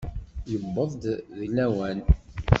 [0.51, 1.03] Yuweḍ-d
[1.39, 1.99] deg lawan.